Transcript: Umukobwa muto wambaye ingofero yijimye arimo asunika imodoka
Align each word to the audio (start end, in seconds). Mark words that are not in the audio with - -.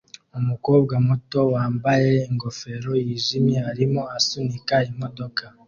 Umukobwa 0.39 0.93
muto 1.07 1.39
wambaye 1.53 2.11
ingofero 2.29 2.91
yijimye 3.05 3.59
arimo 3.71 4.01
asunika 4.17 4.75
imodoka 4.91 5.43